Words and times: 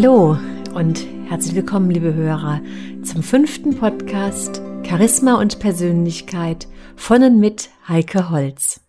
Hallo 0.00 0.38
und 0.74 1.04
herzlich 1.28 1.56
willkommen, 1.56 1.90
liebe 1.90 2.14
Hörer, 2.14 2.60
zum 3.02 3.24
fünften 3.24 3.76
Podcast 3.76 4.62
Charisma 4.86 5.40
und 5.40 5.58
Persönlichkeit 5.58 6.68
von 6.94 7.24
und 7.24 7.40
mit 7.40 7.68
Heike 7.88 8.30
Holz. 8.30 8.80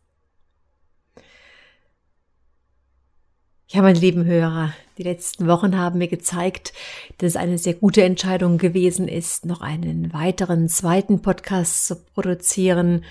Ja, 3.70 3.82
meine 3.82 3.98
lieben 3.98 4.24
Hörer, 4.26 4.72
die 5.00 5.02
letzten 5.02 5.48
Wochen 5.48 5.80
haben 5.80 5.98
mir 5.98 6.10
gezeigt, 6.10 6.74
dass 7.18 7.30
es 7.30 7.36
eine 7.38 7.58
sehr 7.58 7.74
gute 7.74 8.04
Entscheidung 8.04 8.60
gewesen 8.60 9.08
ist, 9.08 9.48
noch 9.48 9.62
einen 9.62 10.14
weiteren 10.14 10.70
zweiten 10.70 11.24
Podcast 11.24 11.88
zu 11.88 11.96
produzieren. 11.96 13.04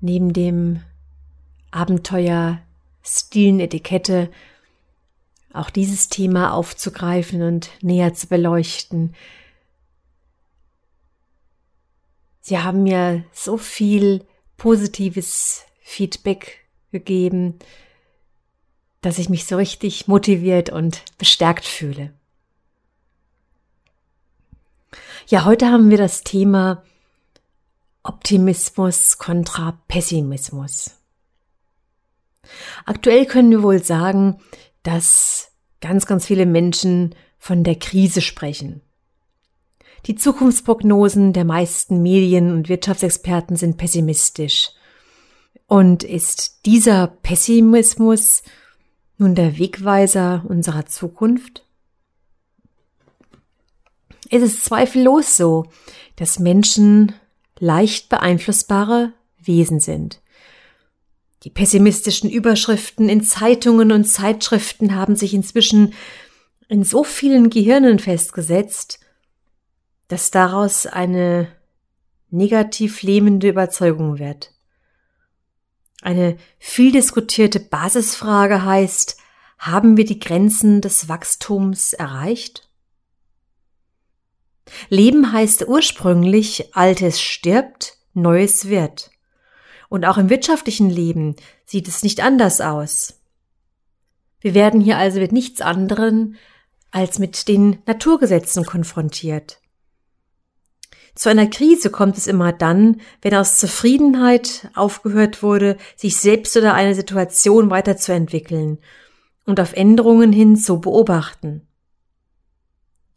Neben 0.00 0.32
dem 0.32 0.82
Abenteuer 1.72 2.60
Stilen 3.02 3.58
Etikette 3.58 4.30
auch 5.52 5.70
dieses 5.70 6.08
Thema 6.08 6.52
aufzugreifen 6.52 7.42
und 7.42 7.70
näher 7.82 8.14
zu 8.14 8.28
beleuchten. 8.28 9.14
Sie 12.40 12.58
haben 12.58 12.82
mir 12.82 13.24
so 13.32 13.56
viel 13.56 14.24
positives 14.56 15.64
Feedback 15.80 16.64
gegeben, 16.92 17.58
dass 19.00 19.18
ich 19.18 19.28
mich 19.28 19.46
so 19.46 19.56
richtig 19.56 20.08
motiviert 20.08 20.70
und 20.70 21.02
bestärkt 21.18 21.64
fühle. 21.64 22.12
Ja, 25.26 25.44
heute 25.44 25.66
haben 25.66 25.90
wir 25.90 25.98
das 25.98 26.22
Thema 26.22 26.82
Optimismus 28.02 29.18
kontra 29.18 29.78
Pessimismus. 29.88 30.96
Aktuell 32.84 33.26
können 33.26 33.50
wir 33.50 33.62
wohl 33.62 33.82
sagen, 33.82 34.40
dass 34.82 35.52
ganz, 35.80 36.06
ganz 36.06 36.26
viele 36.26 36.46
Menschen 36.46 37.14
von 37.38 37.64
der 37.64 37.76
Krise 37.76 38.20
sprechen. 38.20 38.82
Die 40.06 40.14
Zukunftsprognosen 40.14 41.32
der 41.32 41.44
meisten 41.44 42.02
Medien- 42.02 42.52
und 42.52 42.68
Wirtschaftsexperten 42.68 43.56
sind 43.56 43.76
pessimistisch. 43.76 44.70
Und 45.66 46.02
ist 46.02 46.64
dieser 46.66 47.06
Pessimismus 47.06 48.42
nun 49.18 49.34
der 49.34 49.58
Wegweiser 49.58 50.44
unserer 50.48 50.86
Zukunft? 50.86 51.64
Es 54.30 54.42
ist 54.42 54.64
zweifellos 54.64 55.36
so, 55.36 55.66
dass 56.16 56.38
Menschen 56.38 57.12
leicht 57.58 58.08
beeinflussbare 58.08 59.12
Wesen 59.38 59.80
sind. 59.80 60.19
Die 61.42 61.50
pessimistischen 61.50 62.28
Überschriften 62.28 63.08
in 63.08 63.22
Zeitungen 63.22 63.92
und 63.92 64.04
Zeitschriften 64.04 64.94
haben 64.94 65.16
sich 65.16 65.32
inzwischen 65.32 65.94
in 66.68 66.84
so 66.84 67.02
vielen 67.02 67.48
Gehirnen 67.48 67.98
festgesetzt, 67.98 69.00
dass 70.08 70.30
daraus 70.30 70.86
eine 70.86 71.48
negativ 72.30 73.02
lähmende 73.02 73.48
Überzeugung 73.48 74.18
wird. 74.18 74.52
Eine 76.02 76.36
viel 76.58 76.92
diskutierte 76.92 77.60
Basisfrage 77.60 78.64
heißt, 78.64 79.16
haben 79.58 79.96
wir 79.96 80.04
die 80.04 80.18
Grenzen 80.18 80.80
des 80.80 81.08
Wachstums 81.08 81.92
erreicht? 81.92 82.68
Leben 84.88 85.32
heißt 85.32 85.66
ursprünglich, 85.66 86.74
Altes 86.74 87.20
stirbt, 87.20 87.98
Neues 88.14 88.68
wird. 88.68 89.10
Und 89.90 90.06
auch 90.06 90.18
im 90.18 90.30
wirtschaftlichen 90.30 90.88
Leben 90.88 91.34
sieht 91.66 91.88
es 91.88 92.02
nicht 92.04 92.22
anders 92.22 92.60
aus. 92.60 93.20
Wir 94.40 94.54
werden 94.54 94.80
hier 94.80 94.96
also 94.96 95.18
mit 95.20 95.32
nichts 95.32 95.60
anderem 95.60 96.36
als 96.92 97.18
mit 97.18 97.48
den 97.48 97.82
Naturgesetzen 97.86 98.64
konfrontiert. 98.64 99.60
Zu 101.16 101.28
einer 101.28 101.48
Krise 101.48 101.90
kommt 101.90 102.16
es 102.16 102.28
immer 102.28 102.52
dann, 102.52 103.00
wenn 103.20 103.34
aus 103.34 103.58
Zufriedenheit 103.58 104.70
aufgehört 104.74 105.42
wurde, 105.42 105.76
sich 105.96 106.16
selbst 106.16 106.56
oder 106.56 106.72
eine 106.74 106.94
Situation 106.94 107.68
weiterzuentwickeln 107.68 108.78
und 109.44 109.58
auf 109.58 109.72
Änderungen 109.72 110.32
hin 110.32 110.54
zu 110.54 110.80
beobachten. 110.80 111.66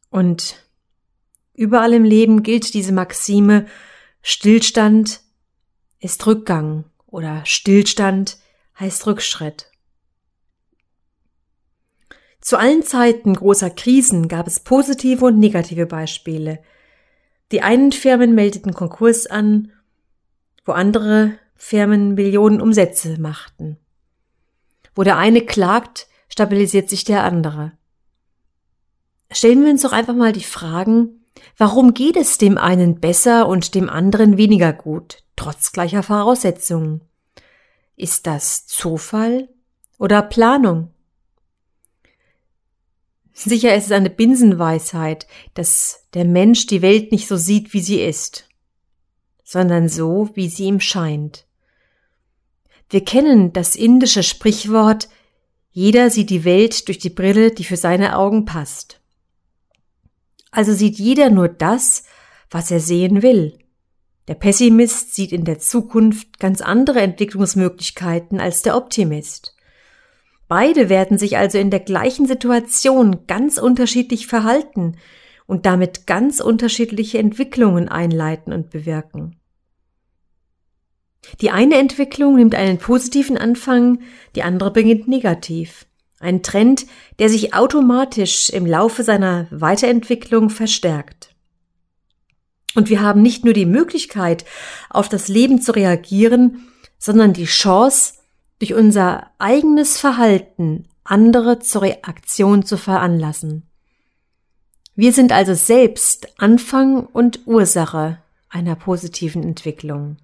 Und 0.10 0.56
überall 1.54 1.94
im 1.94 2.04
Leben 2.04 2.42
gilt 2.42 2.74
diese 2.74 2.94
Maxime 2.94 3.68
Stillstand 4.24 5.22
ist 6.04 6.26
Rückgang 6.26 6.86
oder 7.08 7.42
Stillstand 7.46 8.38
heißt 8.80 9.06
Rückschritt. 9.08 9.70
Zu 12.42 12.58
allen 12.58 12.84
Zeiten 12.84 13.34
großer 13.34 13.70
Krisen 13.70 14.28
gab 14.28 14.48
es 14.48 14.60
positive 14.60 15.26
und 15.26 15.40
negative 15.40 15.86
Beispiele. 15.86 16.62
Die 17.52 17.62
einen 17.62 17.92
Firmen 17.92 18.36
meldeten 18.36 18.74
Konkurs 18.74 19.28
an, 19.28 19.72
wo 20.66 20.74
andere 20.74 21.38
Firmen 21.56 22.16
Millionen 22.16 22.60
Umsätze 22.60 23.20
machten. 23.20 23.78
Wo 24.96 25.04
der 25.04 25.18
eine 25.18 25.42
klagt, 25.42 26.08
stabilisiert 26.28 26.90
sich 26.90 27.06
der 27.06 27.24
andere. 27.24 27.72
Stellen 29.32 29.64
wir 29.64 29.72
uns 29.72 29.84
doch 29.84 29.94
einfach 29.94 30.16
mal 30.16 30.34
die 30.34 30.44
Fragen, 30.44 31.24
Warum 31.58 31.94
geht 31.94 32.18
es 32.18 32.38
dem 32.38 32.58
einen 32.58 33.00
besser 33.00 33.48
und 33.48 33.76
dem 33.76 33.90
anderen 33.90 34.38
weniger 34.38 34.74
gut, 34.74 35.23
trotz 35.36 35.72
gleicher 35.72 36.04
Voraussetzungen? 36.04 37.02
Ist 37.96 38.28
das 38.28 38.66
Zufall 38.66 39.50
oder 39.98 40.22
Planung? 40.22 40.94
Sicher 43.34 43.76
ist 43.76 43.86
es 43.86 43.92
eine 43.92 44.12
Binsenweisheit, 44.12 45.28
dass 45.56 46.06
der 46.14 46.26
Mensch 46.26 46.68
die 46.68 46.82
Welt 46.82 47.12
nicht 47.12 47.28
so 47.28 47.36
sieht, 47.36 47.74
wie 47.74 47.82
sie 47.82 48.00
ist, 48.00 48.48
sondern 49.44 49.90
so, 49.90 50.30
wie 50.36 50.50
sie 50.50 50.66
ihm 50.66 50.80
scheint. 50.80 51.46
Wir 52.90 53.04
kennen 53.04 53.54
das 53.54 53.76
indische 53.76 54.22
Sprichwort, 54.22 55.10
jeder 55.72 56.12
sieht 56.12 56.30
die 56.30 56.46
Welt 56.46 56.88
durch 56.88 57.00
die 57.00 57.10
Brille, 57.10 57.50
die 57.50 57.64
für 57.64 57.78
seine 57.78 58.16
Augen 58.16 58.46
passt. 58.46 59.00
Also 60.52 60.74
sieht 60.74 61.00
jeder 61.00 61.32
nur 61.32 61.48
das, 61.48 62.04
was 62.52 62.70
er 62.70 62.80
sehen 62.80 63.24
will. 63.24 63.58
Der 64.28 64.36
Pessimist 64.36 65.16
sieht 65.16 65.34
in 65.34 65.44
der 65.44 65.60
Zukunft 65.60 66.40
ganz 66.40 66.62
andere 66.62 67.02
Entwicklungsmöglichkeiten 67.02 68.40
als 68.40 68.62
der 68.62 68.78
Optimist. 68.78 69.56
Beide 70.48 70.88
werden 70.88 71.18
sich 71.18 71.38
also 71.38 71.58
in 71.58 71.72
der 71.72 71.80
gleichen 71.80 72.26
Situation 72.26 73.26
ganz 73.28 73.58
unterschiedlich 73.58 74.28
verhalten 74.28 74.98
und 75.46 75.66
damit 75.66 76.08
ganz 76.08 76.40
unterschiedliche 76.40 77.18
Entwicklungen 77.18 77.90
einleiten 77.90 78.54
und 78.54 78.70
bewirken. 78.70 79.38
Die 81.42 81.52
eine 81.52 81.76
Entwicklung 81.76 82.36
nimmt 82.36 82.56
einen 82.56 82.78
positiven 82.78 83.38
Anfang, 83.38 84.00
die 84.36 84.44
andere 84.44 84.72
beginnt 84.72 85.08
negativ. 85.08 85.86
Ein 86.20 86.44
Trend, 86.44 86.86
der 87.20 87.30
sich 87.30 87.54
automatisch 87.54 88.50
im 88.50 88.66
Laufe 88.66 89.04
seiner 89.04 89.48
Weiterentwicklung 89.52 90.50
verstärkt. 90.50 91.33
Und 92.76 92.90
wir 92.90 93.02
haben 93.02 93.22
nicht 93.22 93.46
nur 93.46 93.54
die 93.54 93.66
Möglichkeit, 93.66 94.46
auf 94.90 95.10
das 95.10 95.28
Leben 95.28 95.62
zu 95.62 95.74
reagieren, 95.74 96.68
sondern 96.98 97.34
die 97.34 97.46
Chance, 97.46 98.16
durch 98.60 98.74
unser 98.76 99.30
eigenes 99.40 100.00
Verhalten 100.00 100.88
andere 101.04 101.60
zur 101.60 101.82
Reaktion 101.82 102.66
zu 102.66 102.78
veranlassen. 102.78 103.64
Wir 104.96 105.12
sind 105.12 105.34
also 105.34 105.54
selbst 105.54 106.40
Anfang 106.40 107.06
und 107.06 107.46
Ursache 107.46 108.20
einer 108.48 108.76
positiven 108.76 109.44
Entwicklung. 109.44 110.18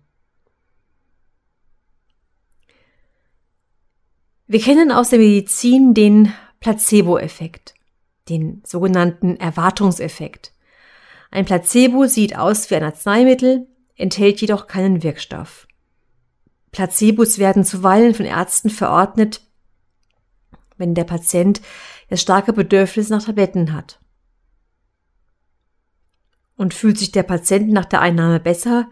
Wir 4.47 4.61
kennen 4.61 4.91
aus 4.91 5.09
der 5.09 5.19
Medizin 5.19 5.93
den 5.93 6.33
Placebo-Effekt, 6.59 7.73
den 8.29 8.61
sogenannten 8.65 9.35
Erwartungseffekt. 9.35 10.53
Ein 11.31 11.45
Placebo 11.45 12.05
sieht 12.05 12.35
aus 12.35 12.69
wie 12.69 12.75
ein 12.75 12.83
Arzneimittel, 12.83 13.67
enthält 13.95 14.41
jedoch 14.41 14.67
keinen 14.67 15.03
Wirkstoff. 15.03 15.67
Placebos 16.71 17.39
werden 17.39 17.63
zuweilen 17.63 18.13
von 18.13 18.25
Ärzten 18.25 18.69
verordnet, 18.69 19.41
wenn 20.77 20.95
der 20.95 21.03
Patient 21.03 21.61
das 22.09 22.21
starke 22.21 22.53
Bedürfnis 22.53 23.09
nach 23.09 23.23
Tabletten 23.23 23.73
hat. 23.73 23.99
Und 26.55 26.73
fühlt 26.73 26.97
sich 26.97 27.11
der 27.11 27.23
Patient 27.23 27.71
nach 27.71 27.85
der 27.85 28.01
Einnahme 28.01 28.39
besser, 28.39 28.89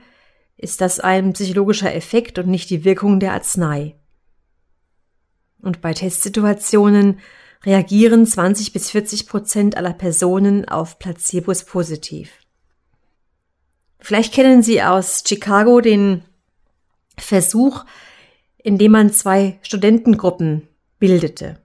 ist 0.57 0.81
das 0.81 0.99
ein 0.99 1.33
psychologischer 1.33 1.93
Effekt 1.93 2.39
und 2.39 2.47
nicht 2.47 2.69
die 2.69 2.83
Wirkung 2.83 3.19
der 3.19 3.33
Arznei. 3.33 3.95
Und 5.59 5.81
bei 5.81 5.93
Testsituationen 5.93 7.19
reagieren 7.65 8.25
20 8.25 8.73
bis 8.73 8.91
40 8.91 9.27
Prozent 9.27 9.77
aller 9.77 9.93
Personen 9.93 10.67
auf 10.67 10.99
Placebos 10.99 11.63
positiv. 11.65 12.31
Vielleicht 13.99 14.33
kennen 14.33 14.63
Sie 14.63 14.81
aus 14.81 15.23
Chicago 15.27 15.81
den 15.81 16.23
Versuch, 17.17 17.83
in 18.57 18.77
dem 18.77 18.91
man 18.91 19.11
zwei 19.11 19.59
Studentengruppen 19.61 20.67
bildete. 20.99 21.57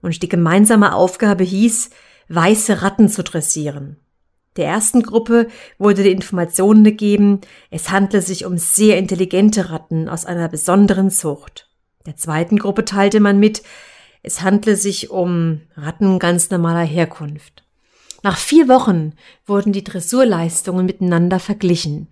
Und 0.00 0.22
die 0.22 0.28
gemeinsame 0.28 0.94
Aufgabe 0.94 1.44
hieß, 1.44 1.90
weiße 2.28 2.82
Ratten 2.82 3.08
zu 3.08 3.22
dressieren. 3.22 3.98
Der 4.56 4.66
ersten 4.66 5.02
Gruppe 5.02 5.48
wurde 5.78 6.04
die 6.04 6.12
Information 6.12 6.84
gegeben, 6.84 7.40
es 7.70 7.90
handle 7.90 8.22
sich 8.22 8.44
um 8.44 8.56
sehr 8.56 8.98
intelligente 8.98 9.70
Ratten 9.70 10.08
aus 10.08 10.26
einer 10.26 10.48
besonderen 10.48 11.10
Zucht. 11.10 11.68
Der 12.06 12.16
zweiten 12.16 12.58
Gruppe 12.58 12.84
teilte 12.84 13.18
man 13.18 13.40
mit, 13.40 13.62
es 14.24 14.40
handle 14.40 14.74
sich 14.74 15.10
um 15.10 15.60
Ratten 15.76 16.18
ganz 16.18 16.50
normaler 16.50 16.84
Herkunft. 16.84 17.62
Nach 18.22 18.38
vier 18.38 18.68
Wochen 18.68 19.12
wurden 19.44 19.72
die 19.74 19.84
Dressurleistungen 19.84 20.86
miteinander 20.86 21.38
verglichen. 21.38 22.08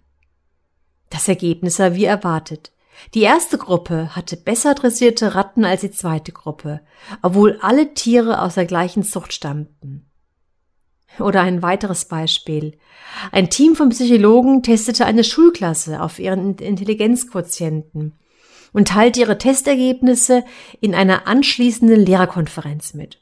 Das 1.08 1.26
Ergebnis 1.26 1.78
war 1.78 1.94
wie 1.94 2.04
erwartet. 2.04 2.70
Die 3.14 3.22
erste 3.22 3.56
Gruppe 3.56 4.14
hatte 4.14 4.36
besser 4.36 4.74
dressierte 4.74 5.34
Ratten 5.34 5.64
als 5.64 5.80
die 5.80 5.90
zweite 5.90 6.32
Gruppe, 6.32 6.82
obwohl 7.22 7.58
alle 7.62 7.94
Tiere 7.94 8.42
aus 8.42 8.54
der 8.54 8.66
gleichen 8.66 9.02
Zucht 9.02 9.32
stammten. 9.32 10.04
Oder 11.18 11.40
ein 11.40 11.62
weiteres 11.62 12.04
Beispiel. 12.04 12.76
Ein 13.32 13.48
Team 13.48 13.74
von 13.74 13.88
Psychologen 13.88 14.62
testete 14.62 15.06
eine 15.06 15.24
Schulklasse 15.24 16.02
auf 16.02 16.18
ihren 16.18 16.56
Intelligenzquotienten 16.56 18.18
und 18.72 18.88
teilte 18.88 19.20
ihre 19.20 19.38
Testergebnisse 19.38 20.44
in 20.80 20.94
einer 20.94 21.26
anschließenden 21.26 22.04
Lehrerkonferenz 22.04 22.94
mit. 22.94 23.20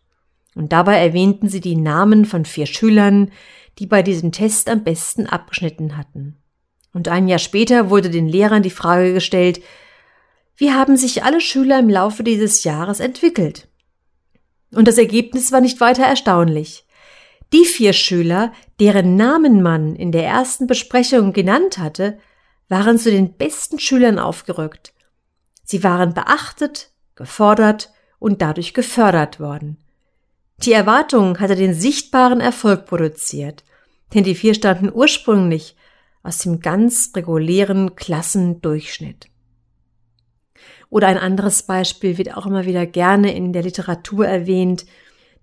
Und 0.55 0.73
dabei 0.73 0.97
erwähnten 0.97 1.49
sie 1.49 1.61
die 1.61 1.77
Namen 1.77 2.25
von 2.25 2.45
vier 2.45 2.67
Schülern, 2.67 3.31
die 3.79 3.87
bei 3.87 4.03
diesem 4.03 4.33
Test 4.33 4.69
am 4.69 4.85
besten 4.85 5.27
abgeschnitten 5.27 5.97
hatten. 5.97 6.37
Und 6.93 7.09
ein 7.09 7.29
Jahr 7.29 7.39
später 7.39 7.91
wurde 7.91 8.11
den 8.11 8.29
Lehrern 8.29 8.63
die 8.63 8.71
Frage 8.71 9.13
gestellt, 9.13 9.61
wie 10.57 10.73
haben 10.73 10.97
sich 10.97 11.25
alle 11.25 11.41
Schüler 11.41 11.79
im 11.79 11.89
Laufe 11.89 12.23
dieses 12.23 12.65
Jahres 12.65 13.01
entwickelt? 13.01 13.69
Und 14.73 14.87
das 14.87 14.99
Ergebnis 14.99 15.53
war 15.53 15.61
nicht 15.61 15.81
weiter 15.81 16.05
erstaunlich. 16.05 16.85
Die 17.53 17.65
vier 17.65 17.93
Schüler, 17.93 18.53
deren 18.79 19.17
Namen 19.17 19.63
man 19.63 19.97
in 19.97 20.13
der 20.13 20.25
ersten 20.25 20.67
Besprechung 20.67 21.33
genannt 21.33 21.79
hatte, 21.79 22.19
waren 22.69 22.99
zu 22.99 23.11
den 23.11 23.33
besten 23.33 23.81
Schülern 23.81 24.19
aufgerückt. 24.19 24.93
Sie 25.71 25.85
waren 25.85 26.15
beachtet, 26.15 26.91
gefordert 27.15 27.93
und 28.19 28.43
dadurch 28.43 28.75
gefördert 28.75 29.39
worden. 29.39 29.77
Die 30.65 30.73
Erwartung 30.73 31.39
hatte 31.39 31.55
den 31.55 31.75
sichtbaren 31.75 32.41
Erfolg 32.41 32.87
produziert, 32.87 33.63
denn 34.13 34.25
die 34.25 34.35
vier 34.35 34.55
standen 34.55 34.91
ursprünglich 34.93 35.77
aus 36.25 36.39
dem 36.39 36.59
ganz 36.59 37.13
regulären 37.15 37.95
Klassendurchschnitt. 37.95 39.29
Oder 40.89 41.07
ein 41.07 41.19
anderes 41.19 41.63
Beispiel 41.63 42.19
wird 42.19 42.37
auch 42.37 42.47
immer 42.47 42.65
wieder 42.65 42.85
gerne 42.85 43.33
in 43.33 43.53
der 43.53 43.63
Literatur 43.63 44.27
erwähnt, 44.27 44.87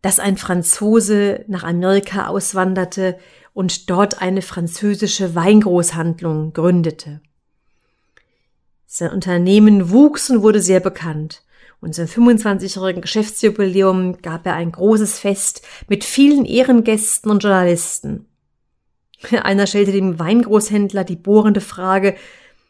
dass 0.01 0.19
ein 0.19 0.35
Franzose 0.35 1.45
nach 1.47 1.63
Amerika 1.63 2.27
auswanderte 2.27 3.18
und 3.53 3.89
dort 3.89 4.21
eine 4.21 4.41
französische 4.41 5.35
Weingroßhandlung 5.35 6.51
gründete. 6.51 7.21
Sein 8.97 9.11
Unternehmen 9.11 9.91
wuchs 9.91 10.27
und 10.31 10.41
wurde 10.41 10.59
sehr 10.59 10.79
bekannt. 10.79 11.44
Und 11.81 11.94
zum 11.94 12.05
25-jährigen 12.05 13.03
Geschäftsjubiläum 13.03 14.23
gab 14.23 14.47
er 14.47 14.55
ein 14.55 14.71
großes 14.71 15.19
Fest 15.19 15.61
mit 15.88 16.03
vielen 16.03 16.45
Ehrengästen 16.45 17.29
und 17.29 17.44
Journalisten. 17.44 18.25
Einer 19.44 19.67
stellte 19.67 19.91
dem 19.91 20.17
Weingroßhändler 20.17 21.03
die 21.03 21.15
bohrende 21.15 21.61
Frage, 21.61 22.15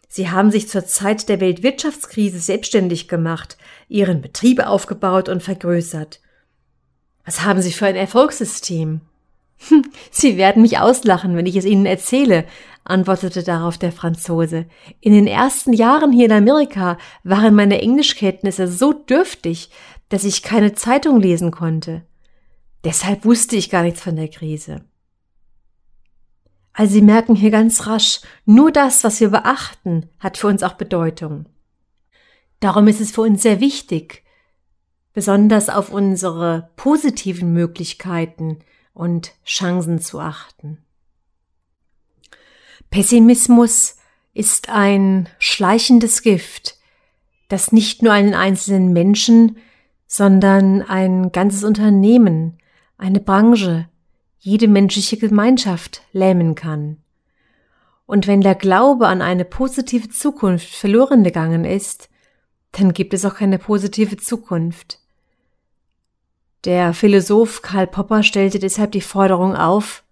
Sie 0.10 0.30
haben 0.30 0.52
sich 0.52 0.68
zur 0.68 0.86
Zeit 0.86 1.30
der 1.30 1.40
Weltwirtschaftskrise 1.40 2.40
selbstständig 2.40 3.08
gemacht, 3.08 3.58
Ihren 3.88 4.22
Betrieb 4.22 4.60
aufgebaut 4.60 5.30
und 5.30 5.42
vergrößert. 5.42 6.20
Was 7.24 7.46
haben 7.46 7.62
Sie 7.62 7.72
für 7.72 7.86
ein 7.86 7.96
Erfolgssystem? 7.96 9.00
Sie 10.12 10.36
werden 10.36 10.62
mich 10.62 10.80
auslachen, 10.80 11.38
wenn 11.38 11.46
ich 11.46 11.56
es 11.56 11.66
Ihnen 11.66 11.86
erzähle, 11.86 12.44
antwortete 12.90 13.44
darauf 13.44 13.78
der 13.78 13.92
Franzose. 13.92 14.66
In 15.02 15.14
den 15.14 15.28
ersten 15.28 15.74
Jahren 15.74 16.12
hier 16.12 16.26
in 16.26 16.32
Amerika 16.32 16.98
waren 17.24 17.56
meine 17.56 17.82
Englischkenntnisse 17.82 18.68
so 18.68 18.94
dürftig, 18.94 19.70
dass 20.10 20.24
ich 20.24 20.44
keine 20.44 20.74
Zeitung 20.74 21.20
lesen 21.20 21.52
konnte. 21.52 22.04
Deshalb 22.84 23.26
wusste 23.26 23.56
ich 23.56 23.70
gar 23.70 23.84
nichts 23.84 24.02
von 24.02 24.16
der 24.16 24.30
Krise. 24.30 24.86
Also 26.74 26.94
Sie 26.94 27.02
merken 27.02 27.36
hier 27.36 27.52
ganz 27.52 27.88
rasch, 27.88 28.22
nur 28.46 28.72
das, 28.72 29.04
was 29.04 29.20
wir 29.20 29.30
beachten, 29.30 30.10
hat 30.20 30.38
für 30.38 30.48
uns 30.48 30.64
auch 30.64 30.74
Bedeutung. 30.74 31.48
Darum 32.60 32.88
ist 32.88 33.02
es 33.02 33.12
für 33.12 33.22
uns 33.22 33.42
sehr 33.42 33.60
wichtig, 33.60 34.24
besonders 35.14 35.70
auf 35.70 35.92
unsere 35.92 36.70
positiven 36.76 37.52
Möglichkeiten 37.52 38.60
und 38.94 39.34
Chancen 39.44 40.00
zu 40.00 40.20
achten. 40.20 40.78
Pessimismus 42.90 43.98
ist 44.34 44.70
ein 44.70 45.30
schleichendes 45.40 46.22
Gift, 46.22 46.78
das 47.50 47.72
nicht 47.72 48.04
nur 48.04 48.14
einen 48.14 48.34
einzelnen 48.34 48.94
Menschen, 48.94 49.58
sondern 50.06 50.82
ein 50.82 51.32
ganzes 51.32 51.64
Unternehmen, 51.64 52.58
eine 52.98 53.20
Branche, 53.20 53.90
jede 54.40 54.68
menschliche 54.68 55.18
Gemeinschaft 55.18 56.02
lähmen 56.14 56.56
kann. 56.56 56.98
Und 58.06 58.26
wenn 58.26 58.42
der 58.42 58.56
Glaube 58.56 59.08
an 59.08 59.22
eine 59.22 59.44
positive 59.44 60.08
Zukunft 60.10 60.70
verloren 60.70 61.24
gegangen 61.24 61.66
ist, 61.66 62.10
dann 62.72 62.94
gibt 62.94 63.14
es 63.14 63.26
auch 63.26 63.36
keine 63.36 63.60
positive 63.60 64.16
Zukunft. 64.18 65.00
Der 66.64 66.94
Philosoph 66.94 67.62
Karl 67.62 67.88
Popper 67.88 68.24
stellte 68.24 68.60
deshalb 68.60 68.94
die 68.94 69.02
Forderung 69.02 69.56
auf, 69.56 70.04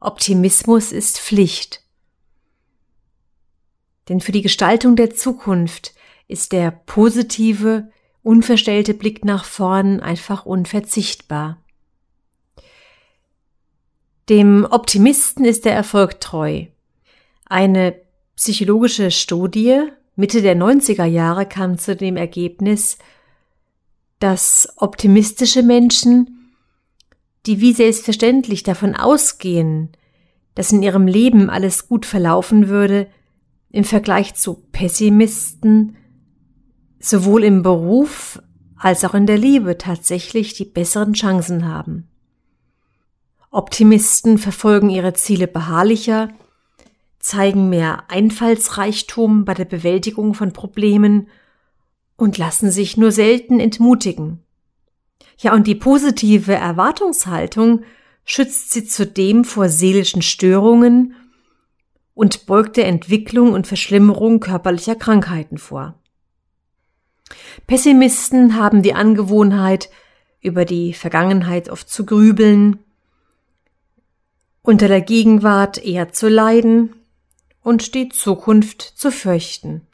Optimismus 0.00 0.92
ist 0.92 1.18
Pflicht. 1.18 1.83
Denn 4.08 4.20
für 4.20 4.32
die 4.32 4.42
Gestaltung 4.42 4.96
der 4.96 5.14
Zukunft 5.14 5.94
ist 6.28 6.52
der 6.52 6.70
positive, 6.70 7.90
unverstellte 8.22 8.94
Blick 8.94 9.24
nach 9.24 9.44
vorn 9.44 10.00
einfach 10.00 10.46
unverzichtbar. 10.46 11.62
Dem 14.28 14.66
Optimisten 14.70 15.44
ist 15.44 15.64
der 15.64 15.74
Erfolg 15.74 16.20
treu. 16.20 16.66
Eine 17.46 17.94
psychologische 18.36 19.10
Studie 19.10 19.90
Mitte 20.16 20.42
der 20.42 20.56
90er 20.56 21.04
Jahre 21.04 21.46
kam 21.46 21.78
zu 21.78 21.96
dem 21.96 22.16
Ergebnis, 22.16 22.98
dass 24.20 24.72
optimistische 24.76 25.62
Menschen, 25.62 26.52
die 27.46 27.60
wie 27.60 27.72
selbstverständlich 27.72 28.62
davon 28.62 28.94
ausgehen, 28.94 29.90
dass 30.54 30.70
in 30.70 30.82
ihrem 30.82 31.08
Leben 31.08 31.50
alles 31.50 31.88
gut 31.88 32.06
verlaufen 32.06 32.68
würde, 32.68 33.08
im 33.74 33.82
Vergleich 33.82 34.36
zu 34.36 34.54
Pessimisten 34.70 35.96
sowohl 37.00 37.42
im 37.42 37.62
Beruf 37.62 38.40
als 38.76 39.04
auch 39.04 39.14
in 39.14 39.26
der 39.26 39.36
Liebe 39.36 39.78
tatsächlich 39.78 40.54
die 40.54 40.64
besseren 40.64 41.14
Chancen 41.14 41.66
haben. 41.66 42.06
Optimisten 43.50 44.38
verfolgen 44.38 44.90
ihre 44.90 45.12
Ziele 45.14 45.48
beharrlicher, 45.48 46.28
zeigen 47.18 47.68
mehr 47.68 48.04
Einfallsreichtum 48.10 49.44
bei 49.44 49.54
der 49.54 49.64
Bewältigung 49.64 50.34
von 50.34 50.52
Problemen 50.52 51.26
und 52.16 52.38
lassen 52.38 52.70
sich 52.70 52.96
nur 52.96 53.10
selten 53.10 53.58
entmutigen. 53.58 54.38
Ja, 55.36 55.52
und 55.52 55.66
die 55.66 55.74
positive 55.74 56.54
Erwartungshaltung 56.54 57.82
schützt 58.24 58.70
sie 58.72 58.84
zudem 58.84 59.42
vor 59.44 59.68
seelischen 59.68 60.22
Störungen 60.22 61.16
und 62.14 62.46
beugt 62.46 62.76
der 62.76 62.86
Entwicklung 62.86 63.52
und 63.52 63.66
Verschlimmerung 63.66 64.40
körperlicher 64.40 64.94
Krankheiten 64.94 65.58
vor. 65.58 65.94
Pessimisten 67.66 68.56
haben 68.56 68.82
die 68.82 68.94
Angewohnheit, 68.94 69.90
über 70.40 70.64
die 70.64 70.92
Vergangenheit 70.92 71.70
oft 71.70 71.88
zu 71.88 72.04
grübeln, 72.04 72.78
unter 74.62 74.88
der 74.88 75.00
Gegenwart 75.00 75.82
eher 75.82 76.12
zu 76.12 76.28
leiden 76.28 76.94
und 77.62 77.94
die 77.94 78.10
Zukunft 78.10 78.82
zu 78.82 79.10
fürchten. 79.10 79.86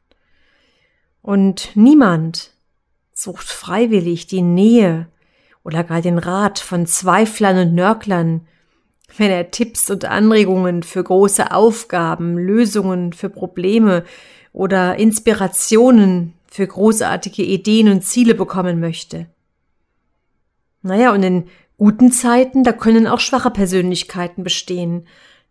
Und 1.23 1.71
niemand 1.75 2.53
sucht 3.13 3.49
freiwillig 3.49 4.27
die 4.27 4.43
Nähe 4.43 5.09
oder 5.63 5.85
gar 5.85 6.01
den 6.01 6.19
Rat 6.19 6.59
von 6.59 6.87
Zweiflern 6.87 7.69
und 7.69 7.75
Nörklern, 7.75 8.47
wenn 9.17 9.31
er 9.31 9.51
Tipps 9.51 9.91
und 9.91 10.05
Anregungen 10.05 10.83
für 10.83 11.03
große 11.03 11.53
Aufgaben, 11.53 12.39
Lösungen 12.39 13.13
für 13.13 13.29
Probleme 13.29 14.05
oder 14.53 14.97
Inspirationen 14.97 16.35
für 16.47 16.67
großartige 16.67 17.43
Ideen 17.43 17.89
und 17.89 18.03
Ziele 18.03 18.35
bekommen 18.35 18.81
möchte. 18.81 19.27
Naja, 20.83 21.13
und 21.13 21.23
in 21.23 21.49
guten 21.77 22.11
Zeiten, 22.11 22.65
da 22.65 22.73
können 22.73 23.07
auch 23.07 23.21
schwache 23.21 23.51
Persönlichkeiten 23.51 24.43
bestehen. 24.43 25.07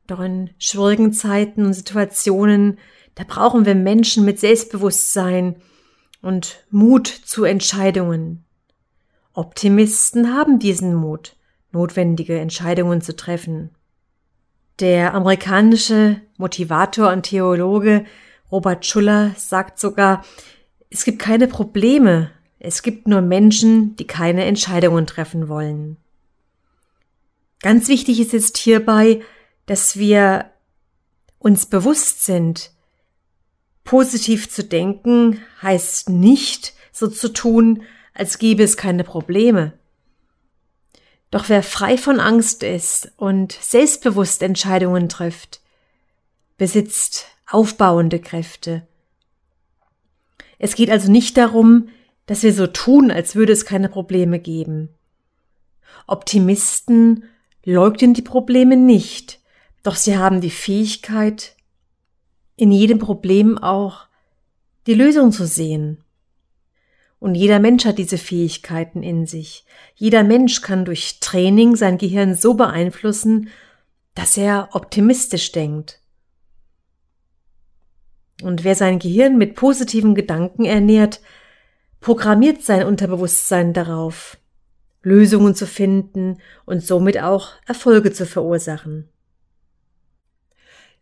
Doch 0.08 0.20
in 0.20 0.50
schwierigen 0.58 1.14
Zeiten 1.14 1.66
und 1.66 1.74
Situationen 1.74 2.78
da 3.20 3.26
brauchen 3.28 3.66
wir 3.66 3.76
Menschen 3.76 4.24
mit 4.24 4.40
Selbstbewusstsein 4.40 5.58
und 6.22 6.64
Mut 6.70 7.08
zu 7.08 7.44
Entscheidungen. 7.44 8.46
Optimisten 9.34 10.34
haben 10.34 10.58
diesen 10.58 10.96
Mut, 10.96 11.36
notwendige 11.72 12.40
Entscheidungen 12.40 13.02
zu 13.02 13.16
treffen. 13.16 13.72
Der 14.80 15.14
amerikanische 15.14 16.22
Motivator 16.38 17.12
und 17.12 17.24
Theologe 17.24 18.06
Robert 18.52 18.86
Schuller 18.86 19.32
sagt 19.38 19.80
sogar, 19.80 20.24
es 20.90 21.04
gibt 21.04 21.20
keine 21.20 21.48
Probleme, 21.48 22.32
es 22.60 22.82
gibt 22.82 23.08
nur 23.08 23.22
Menschen, 23.22 23.96
die 23.98 24.08
keine 24.08 24.46
Entscheidungen 24.46 25.06
treffen 25.06 25.48
wollen. 25.48 25.98
Ganz 27.62 27.88
wichtig 27.90 28.20
ist 28.20 28.34
jetzt 28.34 28.58
hierbei, 28.58 29.22
dass 29.66 29.98
wir 29.98 30.52
uns 31.38 31.66
bewusst 31.66 32.26
sind, 32.26 32.72
positiv 33.84 34.50
zu 34.50 34.64
denken 34.64 35.42
heißt 35.62 36.10
nicht 36.10 36.74
so 36.92 37.08
zu 37.08 37.30
tun, 37.30 37.84
als 38.14 38.38
gäbe 38.38 38.64
es 38.64 38.78
keine 38.78 39.04
Probleme. 39.04 39.79
Doch 41.32 41.50
wer 41.50 41.62
frei 41.62 41.98
von 41.98 42.20
Angst 42.20 42.64
ist 42.64 43.12
und 43.18 43.52
selbstbewusst 43.52 44.42
Entscheidungen 44.42 45.10
trifft, 45.10 45.62
besitzt 46.58 47.28
aufbauende 47.48 48.20
Kräfte. 48.20 48.88
Es 50.58 50.76
geht 50.76 50.90
also 50.90 51.12
nicht 51.12 51.38
darum, 51.38 51.90
dass 52.26 52.44
wir 52.44 52.54
so 52.54 52.68
tun, 52.68 53.12
als 53.12 53.36
würde 53.36 53.54
es 53.54 53.66
keine 53.66 53.90
Probleme 53.90 54.40
geben. 54.40 54.90
Optimisten 56.06 57.24
leugnen 57.64 58.14
die 58.14 58.22
Probleme 58.22 58.76
nicht, 58.76 59.40
doch 59.84 59.96
sie 59.96 60.18
haben 60.18 60.42
die 60.42 60.50
Fähigkeit, 60.50 61.56
in 62.56 62.72
jedem 62.72 63.00
Problem 63.00 63.58
auch 63.58 64.08
die 64.86 64.94
Lösung 64.94 65.32
zu 65.32 65.46
sehen. 65.48 66.04
Und 67.20 67.36
jeder 67.36 67.60
Mensch 67.60 67.86
hat 67.86 67.98
diese 67.98 68.18
Fähigkeiten 68.18 69.04
in 69.04 69.28
sich. 69.28 69.66
Jeder 69.94 70.24
Mensch 70.24 70.62
kann 70.62 70.86
durch 70.86 71.20
Training 71.20 71.76
sein 71.76 71.98
Gehirn 71.98 72.34
so 72.34 72.54
beeinflussen, 72.54 73.50
dass 74.16 74.38
er 74.38 74.70
optimistisch 74.72 75.52
denkt. 75.52 76.02
Und 78.42 78.64
wer 78.64 78.76
sein 78.76 79.00
Gehirn 79.00 79.38
mit 79.38 79.56
positiven 79.56 80.16
Gedanken 80.16 80.64
ernährt, 80.64 81.20
programmiert 82.00 82.62
sein 82.62 82.86
Unterbewusstsein 82.86 83.74
darauf, 83.74 84.38
Lösungen 85.02 85.56
zu 85.56 85.68
finden 85.68 86.38
und 86.66 86.84
somit 86.84 87.22
auch 87.22 87.52
Erfolge 87.66 88.14
zu 88.14 88.26
verursachen. 88.26 89.10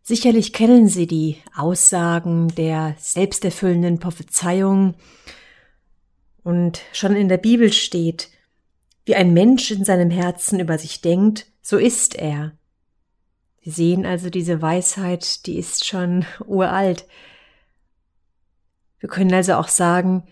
Sicherlich 0.01 0.53
kennen 0.53 0.87
Sie 0.87 1.05
die 1.05 1.37
Aussagen 1.55 2.47
der 2.55 2.95
selbsterfüllenden 2.97 3.99
Prophezeiung 3.99 4.95
und 6.47 6.81
schon 6.93 7.13
in 7.17 7.27
der 7.27 7.35
Bibel 7.35 7.73
steht, 7.73 8.29
wie 9.03 9.15
ein 9.15 9.33
Mensch 9.33 9.69
in 9.69 9.83
seinem 9.83 10.09
Herzen 10.09 10.61
über 10.61 10.77
sich 10.77 11.01
denkt, 11.01 11.45
so 11.61 11.75
ist 11.75 12.15
er. 12.15 12.57
Sie 13.59 13.71
sehen 13.71 14.05
also 14.05 14.29
diese 14.29 14.61
Weisheit, 14.61 15.45
die 15.45 15.57
ist 15.57 15.85
schon 15.85 16.25
uralt. 16.45 17.05
Wir 18.99 19.09
können 19.09 19.33
also 19.33 19.55
auch 19.55 19.67
sagen, 19.67 20.23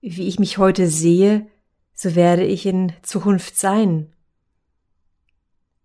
wie 0.00 0.28
ich 0.28 0.38
mich 0.38 0.58
heute 0.58 0.86
sehe, 0.86 1.48
so 1.92 2.14
werde 2.14 2.44
ich 2.44 2.64
in 2.64 2.92
Zukunft 3.02 3.58
sein. 3.58 4.14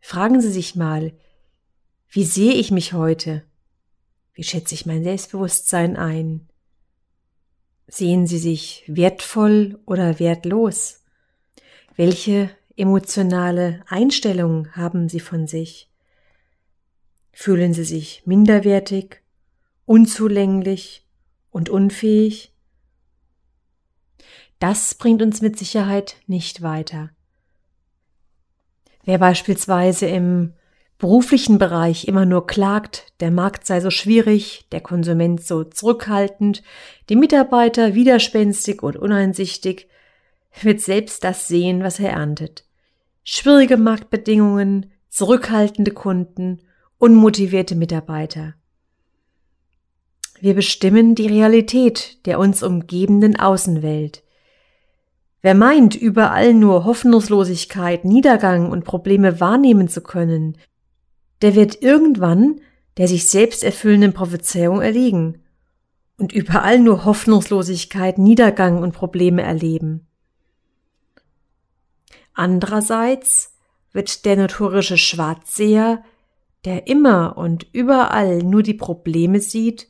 Fragen 0.02 0.40
Sie 0.40 0.52
sich 0.52 0.76
mal, 0.76 1.14
wie 2.10 2.26
sehe 2.26 2.54
ich 2.54 2.70
mich 2.70 2.94
heute? 2.94 3.44
Wie 4.36 4.44
schätze 4.44 4.76
ich 4.76 4.86
mein 4.86 5.04
Selbstbewusstsein 5.04 5.98
ein? 5.98 6.48
Sehen 7.88 8.28
Sie 8.28 8.38
sich 8.38 8.84
wertvoll 8.88 9.80
oder 9.86 10.20
wertlos? 10.20 11.04
Welche 11.96 12.50
emotionale 12.76 13.84
Einstellung 13.88 14.72
haben 14.74 15.10
Sie 15.10 15.20
von 15.20 15.48
sich? 15.48 15.90
Fühlen 17.32 17.74
Sie 17.74 17.84
sich 17.84 18.24
minderwertig, 18.26 19.22
unzulänglich 19.86 21.06
und 21.52 21.70
unfähig? 21.70 22.54
Das 24.60 24.96
bringt 24.96 25.22
uns 25.22 25.42
mit 25.42 25.60
Sicherheit 25.60 26.16
nicht 26.26 26.62
weiter. 26.62 27.10
Wer 29.04 29.18
beispielsweise 29.18 30.06
im 30.06 30.54
beruflichen 30.98 31.58
Bereich 31.58 32.08
immer 32.08 32.26
nur 32.26 32.48
klagt, 32.48 33.14
der 33.20 33.32
Markt 33.32 33.66
sei 33.66 33.82
so 33.82 33.90
schwierig, 33.90 34.66
der 34.72 34.82
Konsument 34.82 35.44
so 35.44 35.64
zurückhaltend, 35.64 36.64
die 37.10 37.16
Mitarbeiter 37.16 37.94
widerspenstig 37.94 38.82
und 38.82 38.96
uneinsichtig, 38.96 39.88
wird 40.62 40.82
selbst 40.82 41.24
das 41.24 41.48
sehen, 41.48 41.84
was 41.84 42.00
er 42.00 42.12
erntet. 42.12 42.66
Schwierige 43.24 43.78
Marktbedingungen, 43.78 44.92
zurückhaltende 45.10 45.92
Kunden, 45.92 46.62
unmotivierte 46.98 47.76
Mitarbeiter. 47.76 48.54
Wir 50.40 50.54
bestimmen 50.56 51.16
die 51.16 51.28
Realität 51.28 52.26
der 52.26 52.40
uns 52.40 52.64
umgebenden 52.64 53.40
Außenwelt. 53.40 54.24
Wer 55.42 55.56
meint, 55.56 55.96
überall 55.96 56.54
nur 56.54 56.86
Hoffnungslosigkeit, 56.86 58.06
Niedergang 58.06 58.72
und 58.72 58.86
Probleme 58.86 59.40
wahrnehmen 59.40 59.90
zu 59.90 60.02
können, 60.02 60.58
der 61.44 61.54
wird 61.54 61.84
irgendwann 61.84 62.60
der 62.98 63.08
sich 63.08 63.28
selbst 63.28 63.64
erfüllenden 63.64 64.14
Prophezeiung 64.14 64.82
erliegen 64.82 65.42
und 66.18 66.32
überall 66.32 66.80
nur 66.80 67.06
Hoffnungslosigkeit, 67.06 68.18
Niedergang 68.18 68.84
und 68.84 68.94
Probleme 68.94 69.42
erleben. 69.42 70.06
Andererseits 72.34 73.56
wird 73.92 74.26
der 74.26 74.38
notorische 74.38 74.98
Schwarzseher, 74.98 76.04
der 76.66 76.88
immer 76.88 77.38
und 77.38 77.68
überall 77.74 78.40
nur 78.40 78.64
die 78.64 78.74
Probleme 78.74 79.40
sieht, 79.40 79.88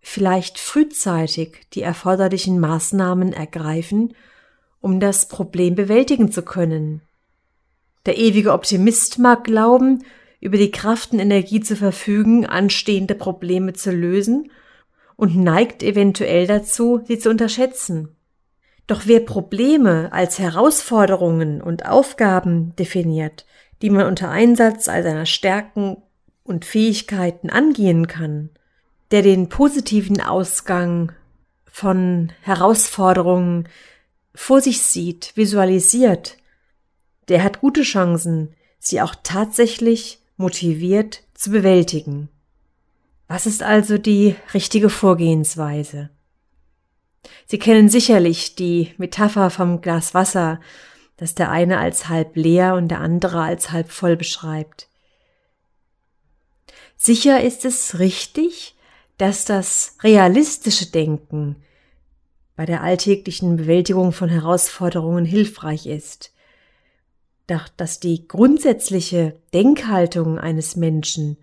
vielleicht 0.00 0.58
frühzeitig 0.58 1.66
die 1.74 1.82
erforderlichen 1.82 2.58
Maßnahmen 2.58 3.32
ergreifen, 3.32 4.14
um 4.80 5.00
das 5.00 5.28
Problem 5.28 5.74
bewältigen 5.74 6.32
zu 6.32 6.42
können. 6.42 7.02
Der 8.04 8.18
ewige 8.18 8.52
Optimist 8.52 9.18
mag 9.18 9.44
glauben, 9.44 10.02
über 10.42 10.58
die 10.58 10.72
Kraft 10.72 11.12
und 11.12 11.20
Energie 11.20 11.60
zu 11.60 11.76
verfügen, 11.76 12.46
anstehende 12.46 13.14
Probleme 13.14 13.74
zu 13.74 13.92
lösen 13.92 14.50
und 15.14 15.36
neigt 15.36 15.84
eventuell 15.84 16.48
dazu, 16.48 17.00
sie 17.06 17.16
zu 17.16 17.30
unterschätzen. 17.30 18.16
Doch 18.88 19.02
wer 19.06 19.20
Probleme 19.20 20.12
als 20.12 20.40
Herausforderungen 20.40 21.62
und 21.62 21.86
Aufgaben 21.86 22.74
definiert, 22.74 23.46
die 23.82 23.90
man 23.90 24.06
unter 24.06 24.30
Einsatz 24.30 24.88
all 24.88 25.04
seiner 25.04 25.26
Stärken 25.26 25.98
und 26.42 26.64
Fähigkeiten 26.64 27.48
angehen 27.48 28.08
kann, 28.08 28.50
der 29.12 29.22
den 29.22 29.48
positiven 29.48 30.20
Ausgang 30.20 31.12
von 31.66 32.32
Herausforderungen 32.40 33.68
vor 34.34 34.60
sich 34.60 34.82
sieht, 34.82 35.36
visualisiert, 35.36 36.36
der 37.28 37.44
hat 37.44 37.60
gute 37.60 37.82
Chancen, 37.82 38.56
sie 38.80 39.00
auch 39.00 39.14
tatsächlich 39.22 40.18
motiviert 40.42 41.22
zu 41.32 41.50
bewältigen. 41.50 42.28
Was 43.28 43.46
ist 43.46 43.62
also 43.62 43.96
die 43.96 44.36
richtige 44.52 44.90
Vorgehensweise? 44.90 46.10
Sie 47.46 47.58
kennen 47.58 47.88
sicherlich 47.88 48.56
die 48.56 48.92
Metapher 48.98 49.48
vom 49.48 49.80
Glas 49.80 50.12
Wasser, 50.12 50.60
das 51.16 51.34
der 51.34 51.50
eine 51.50 51.78
als 51.78 52.08
halb 52.08 52.36
leer 52.36 52.74
und 52.74 52.88
der 52.88 53.00
andere 53.00 53.40
als 53.40 53.70
halb 53.70 53.90
voll 53.90 54.16
beschreibt. 54.16 54.88
Sicher 56.96 57.42
ist 57.42 57.64
es 57.64 58.00
richtig, 58.00 58.74
dass 59.18 59.44
das 59.44 59.96
realistische 60.02 60.90
Denken 60.90 61.56
bei 62.56 62.66
der 62.66 62.82
alltäglichen 62.82 63.56
Bewältigung 63.56 64.12
von 64.12 64.28
Herausforderungen 64.28 65.24
hilfreich 65.24 65.86
ist 65.86 66.31
dass 67.76 68.00
die 68.00 68.26
grundsätzliche 68.26 69.34
Denkhaltung 69.54 70.38
eines 70.38 70.76
Menschen 70.76 71.36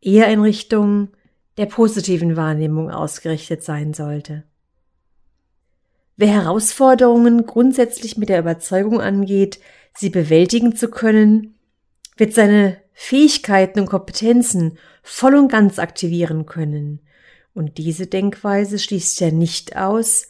eher 0.00 0.28
in 0.28 0.40
Richtung 0.40 1.08
der 1.56 1.66
positiven 1.66 2.36
Wahrnehmung 2.36 2.90
ausgerichtet 2.90 3.62
sein 3.62 3.92
sollte. 3.92 4.44
Wer 6.16 6.28
Herausforderungen 6.28 7.46
grundsätzlich 7.46 8.16
mit 8.16 8.28
der 8.28 8.40
Überzeugung 8.40 9.00
angeht, 9.00 9.60
sie 9.94 10.10
bewältigen 10.10 10.76
zu 10.76 10.88
können, 10.88 11.54
wird 12.16 12.34
seine 12.34 12.76
Fähigkeiten 12.92 13.80
und 13.80 13.86
Kompetenzen 13.86 14.78
voll 15.02 15.34
und 15.34 15.48
ganz 15.50 15.78
aktivieren 15.78 16.44
können. 16.44 17.00
Und 17.54 17.78
diese 17.78 18.06
Denkweise 18.06 18.78
schließt 18.78 19.20
ja 19.20 19.30
nicht 19.30 19.76
aus, 19.76 20.28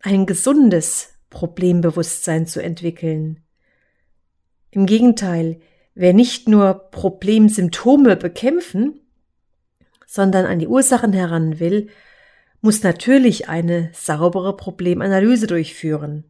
ein 0.00 0.26
gesundes 0.26 1.10
Problembewusstsein 1.30 2.46
zu 2.46 2.62
entwickeln. 2.62 3.42
Im 4.76 4.84
Gegenteil, 4.84 5.58
wer 5.94 6.12
nicht 6.12 6.48
nur 6.48 6.90
Problemsymptome 6.90 8.14
bekämpfen, 8.14 9.00
sondern 10.06 10.44
an 10.44 10.58
die 10.58 10.66
Ursachen 10.66 11.14
heran 11.14 11.60
will, 11.60 11.88
muss 12.60 12.82
natürlich 12.82 13.48
eine 13.48 13.88
saubere 13.94 14.54
Problemanalyse 14.54 15.46
durchführen. 15.46 16.24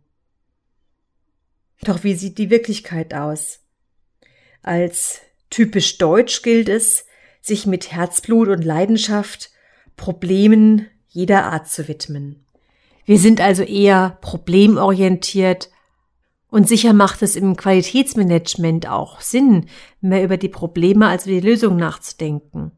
Doch 1.83 2.05
wie 2.05 2.15
sieht 2.15 2.39
die 2.39 2.49
Wirklichkeit 2.49 3.15
aus? 3.15 3.65
Als 4.63 5.23
typisch 5.51 5.99
deutsch 5.99 6.43
gilt 6.43 6.69
es, 6.69 7.05
sich 7.43 7.67
mit 7.67 7.91
Herzblut 7.91 8.47
und 8.47 8.65
Leidenschaft 8.65 9.51
Problemen 9.97 10.87
jeder 11.09 11.47
Art 11.47 11.67
zu 11.67 11.89
widmen. 11.89 12.47
Wir 13.07 13.19
sind 13.19 13.41
also 13.41 13.65
eher 13.65 14.19
problemorientiert 14.21 15.69
und 16.49 16.69
sicher 16.69 16.93
macht 16.93 17.23
es 17.23 17.37
im 17.37 17.57
Qualitätsmanagement 17.57 18.89
auch 18.89 19.21
Sinn, 19.21 19.67
mehr 20.01 20.23
über 20.23 20.37
die 20.37 20.49
Probleme 20.49 21.09
als 21.09 21.27
über 21.27 21.41
die 21.41 21.47
Lösung 21.47 21.77
nachzudenken. 21.77 22.73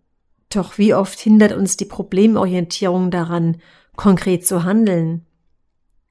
Doch 0.50 0.78
wie 0.78 0.94
oft 0.94 1.18
hindert 1.18 1.52
uns 1.52 1.76
die 1.76 1.84
Problemorientierung 1.84 3.10
daran, 3.10 3.58
konkret 3.96 4.46
zu 4.46 4.64
handeln? 4.64 5.26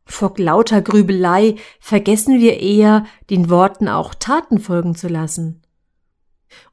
Vor 0.05 0.33
lauter 0.37 0.81
Grübelei 0.81 1.55
vergessen 1.79 2.39
wir 2.39 2.59
eher, 2.59 3.05
den 3.29 3.49
Worten 3.49 3.89
auch 3.89 4.13
Taten 4.13 4.59
folgen 4.59 4.95
zu 4.95 5.07
lassen. 5.07 5.61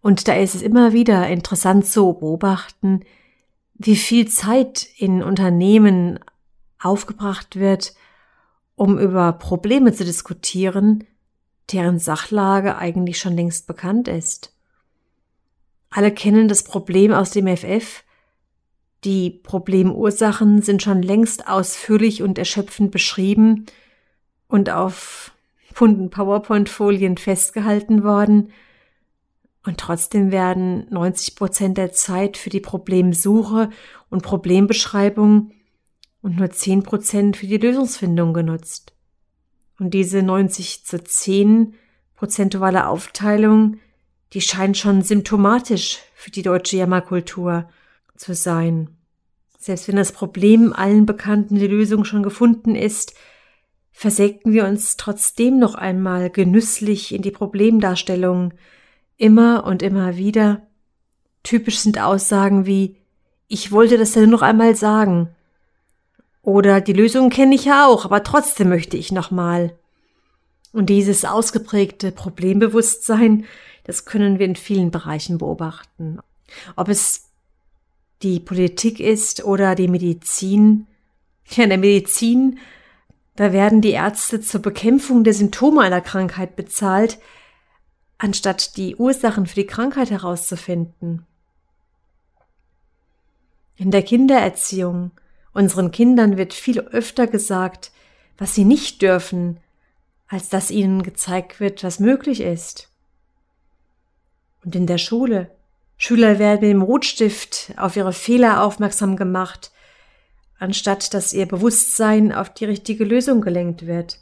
Und 0.00 0.28
da 0.28 0.34
ist 0.34 0.54
es 0.54 0.62
immer 0.62 0.92
wieder 0.92 1.26
interessant 1.28 1.86
zu 1.86 2.12
beobachten, 2.12 3.00
wie 3.74 3.96
viel 3.96 4.28
Zeit 4.28 4.86
in 4.96 5.22
Unternehmen 5.22 6.20
aufgebracht 6.78 7.56
wird, 7.56 7.94
um 8.76 8.98
über 8.98 9.32
Probleme 9.32 9.92
zu 9.92 10.04
diskutieren, 10.04 11.04
deren 11.72 11.98
Sachlage 11.98 12.76
eigentlich 12.76 13.18
schon 13.18 13.34
längst 13.34 13.66
bekannt 13.66 14.08
ist. 14.08 14.54
Alle 15.90 16.12
kennen 16.12 16.48
das 16.48 16.64
Problem 16.64 17.12
aus 17.12 17.30
dem 17.30 17.46
FF. 17.46 18.02
Die 19.04 19.30
Problemursachen 19.30 20.62
sind 20.62 20.82
schon 20.82 21.02
längst 21.02 21.46
ausführlich 21.46 22.22
und 22.22 22.38
erschöpfend 22.38 22.90
beschrieben 22.90 23.66
und 24.48 24.70
auf 24.70 25.32
bunten 25.74 26.10
PowerPoint-Folien 26.10 27.16
festgehalten 27.16 28.02
worden. 28.02 28.50
Und 29.64 29.78
trotzdem 29.78 30.30
werden 30.30 30.86
90 30.90 31.36
Prozent 31.36 31.78
der 31.78 31.92
Zeit 31.92 32.36
für 32.36 32.50
die 32.50 32.60
Problemsuche 32.60 33.70
und 34.10 34.22
Problembeschreibung 34.22 35.52
und 36.24 36.38
nur 36.38 36.50
10 36.50 36.84
Prozent 36.84 37.36
für 37.36 37.46
die 37.46 37.58
Lösungsfindung 37.58 38.32
genutzt. 38.32 38.94
Und 39.78 39.92
diese 39.92 40.22
90 40.22 40.86
zu 40.86 41.04
10 41.04 41.74
prozentuale 42.16 42.88
Aufteilung, 42.88 43.76
die 44.32 44.40
scheint 44.40 44.78
schon 44.78 45.02
symptomatisch 45.02 45.98
für 46.14 46.30
die 46.30 46.40
deutsche 46.40 46.78
Jammerkultur 46.78 47.68
zu 48.16 48.34
sein. 48.34 48.88
Selbst 49.58 49.86
wenn 49.86 49.96
das 49.96 50.12
Problem 50.12 50.72
allen 50.72 51.04
Bekannten 51.04 51.56
die 51.56 51.66
Lösung 51.66 52.06
schon 52.06 52.22
gefunden 52.22 52.74
ist, 52.74 53.14
versenken 53.92 54.54
wir 54.54 54.64
uns 54.64 54.96
trotzdem 54.96 55.58
noch 55.58 55.74
einmal 55.74 56.30
genüsslich 56.30 57.14
in 57.14 57.20
die 57.20 57.32
Problemdarstellung, 57.32 58.54
Immer 59.18 59.64
und 59.64 59.82
immer 59.82 60.16
wieder. 60.16 60.66
Typisch 61.42 61.80
sind 61.80 62.00
Aussagen 62.00 62.64
wie 62.64 62.96
Ich 63.46 63.70
wollte 63.70 63.98
das 63.98 64.14
ja 64.14 64.22
nur 64.22 64.30
noch 64.30 64.42
einmal 64.42 64.74
sagen. 64.74 65.33
Oder 66.44 66.82
die 66.82 66.92
Lösung 66.92 67.30
kenne 67.30 67.54
ich 67.54 67.64
ja 67.64 67.86
auch, 67.86 68.04
aber 68.04 68.22
trotzdem 68.22 68.68
möchte 68.68 68.98
ich 68.98 69.10
nochmal. 69.10 69.74
Und 70.72 70.86
dieses 70.90 71.24
ausgeprägte 71.24 72.12
Problembewusstsein, 72.12 73.46
das 73.84 74.04
können 74.04 74.38
wir 74.38 74.46
in 74.46 74.56
vielen 74.56 74.90
Bereichen 74.90 75.38
beobachten. 75.38 76.18
Ob 76.76 76.88
es 76.88 77.30
die 78.22 78.40
Politik 78.40 79.00
ist 79.00 79.44
oder 79.44 79.74
die 79.74 79.88
Medizin. 79.88 80.86
Ja, 81.46 81.64
in 81.64 81.70
der 81.70 81.78
Medizin, 81.78 82.58
da 83.36 83.52
werden 83.52 83.80
die 83.80 83.90
Ärzte 83.90 84.40
zur 84.40 84.60
Bekämpfung 84.60 85.24
der 85.24 85.34
Symptome 85.34 85.82
einer 85.82 86.00
Krankheit 86.00 86.56
bezahlt, 86.56 87.18
anstatt 88.18 88.76
die 88.76 88.96
Ursachen 88.96 89.46
für 89.46 89.56
die 89.56 89.66
Krankheit 89.66 90.10
herauszufinden. 90.10 91.26
In 93.76 93.90
der 93.90 94.02
Kindererziehung 94.02 95.10
unseren 95.54 95.90
Kindern 95.90 96.36
wird 96.36 96.52
viel 96.52 96.80
öfter 96.80 97.26
gesagt, 97.26 97.92
was 98.36 98.54
sie 98.54 98.64
nicht 98.64 99.00
dürfen, 99.00 99.58
als 100.28 100.48
dass 100.50 100.70
ihnen 100.70 101.02
gezeigt 101.02 101.60
wird, 101.60 101.82
was 101.82 102.00
möglich 102.00 102.40
ist. 102.40 102.90
Und 104.64 104.74
in 104.76 104.86
der 104.86 104.98
Schule 104.98 105.50
Schüler 105.96 106.38
werden 106.38 106.60
mit 106.60 106.70
dem 106.70 106.82
Rotstift 106.82 107.72
auf 107.76 107.96
ihre 107.96 108.12
Fehler 108.12 108.62
aufmerksam 108.62 109.16
gemacht, 109.16 109.70
anstatt 110.58 111.14
dass 111.14 111.32
ihr 111.32 111.46
Bewusstsein 111.46 112.32
auf 112.32 112.52
die 112.52 112.64
richtige 112.64 113.04
Lösung 113.04 113.40
gelenkt 113.40 113.86
wird. 113.86 114.18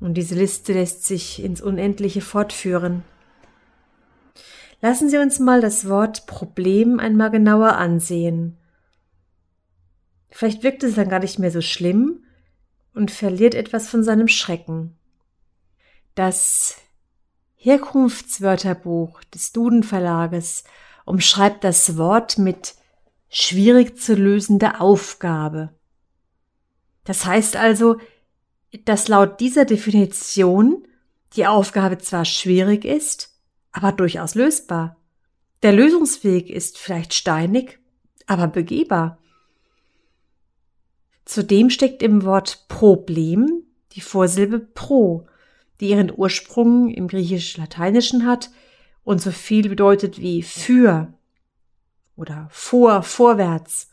Und 0.00 0.14
diese 0.14 0.34
Liste 0.34 0.72
lässt 0.72 1.04
sich 1.04 1.42
ins 1.42 1.60
Unendliche 1.60 2.20
fortführen. 2.20 3.02
Lassen 4.80 5.10
Sie 5.10 5.18
uns 5.18 5.38
mal 5.38 5.60
das 5.60 5.88
Wort 5.88 6.26
Problem 6.26 7.00
einmal 7.00 7.30
genauer 7.30 7.76
ansehen. 7.76 8.56
Vielleicht 10.30 10.62
wirkt 10.62 10.82
es 10.82 10.94
dann 10.94 11.08
gar 11.08 11.20
nicht 11.20 11.38
mehr 11.38 11.50
so 11.50 11.60
schlimm 11.60 12.24
und 12.94 13.10
verliert 13.10 13.54
etwas 13.54 13.88
von 13.88 14.02
seinem 14.02 14.28
Schrecken. 14.28 14.96
Das 16.14 16.76
Herkunftswörterbuch 17.56 19.22
des 19.24 19.52
Duden 19.52 19.82
Verlages 19.82 20.64
umschreibt 21.04 21.64
das 21.64 21.96
Wort 21.96 22.38
mit 22.38 22.74
schwierig 23.28 23.98
zu 23.98 24.14
lösende 24.14 24.80
Aufgabe. 24.80 25.70
Das 27.04 27.24
heißt 27.24 27.56
also, 27.56 27.98
dass 28.84 29.08
laut 29.08 29.40
dieser 29.40 29.64
Definition 29.64 30.86
die 31.34 31.46
Aufgabe 31.46 31.98
zwar 31.98 32.24
schwierig 32.24 32.84
ist, 32.84 33.38
aber 33.72 33.92
durchaus 33.92 34.34
lösbar. 34.34 34.96
Der 35.62 35.72
Lösungsweg 35.72 36.50
ist 36.50 36.78
vielleicht 36.78 37.14
steinig, 37.14 37.78
aber 38.26 38.46
begehbar. 38.48 39.18
Zudem 41.30 41.70
steckt 41.70 42.02
im 42.02 42.24
Wort 42.24 42.64
Problem 42.66 43.62
die 43.92 44.00
Vorsilbe 44.00 44.58
pro, 44.58 45.28
die 45.78 45.90
ihren 45.90 46.12
Ursprung 46.12 46.90
im 46.90 47.06
griechisch-lateinischen 47.06 48.26
hat 48.26 48.50
und 49.04 49.22
so 49.22 49.30
viel 49.30 49.68
bedeutet 49.68 50.20
wie 50.20 50.42
für 50.42 51.14
oder 52.16 52.48
vor, 52.50 53.04
vorwärts. 53.04 53.92